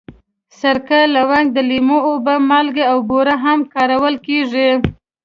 سرکه، 0.59 0.99
لونګ، 1.13 1.47
د 1.53 1.57
لیمو 1.69 1.97
اوبه، 2.07 2.35
مالګه 2.49 2.85
او 2.91 2.97
بوره 3.09 3.35
هم 3.43 3.59
کارول 3.73 4.15
کېږي. 4.27 4.69